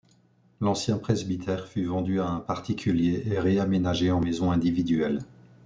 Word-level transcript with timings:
L'ancien 0.61 0.97
presbytère 0.97 1.67
fut 1.67 1.85
vendu 1.85 2.19
à 2.21 2.27
un 2.27 2.39
particulier 2.39 3.21
et 3.27 3.39
réaménagé 3.39 4.09
en 4.09 4.19
maison 4.19 4.51
individuelle. 4.51 5.19